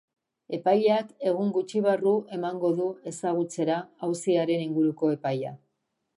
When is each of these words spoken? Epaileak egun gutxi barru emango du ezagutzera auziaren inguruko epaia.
Epaileak 0.57 1.11
egun 1.31 1.51
gutxi 1.57 1.81
barru 1.87 2.13
emango 2.39 2.73
du 2.81 2.89
ezagutzera 3.13 3.77
auziaren 4.09 4.67
inguruko 4.67 5.13
epaia. 5.19 5.55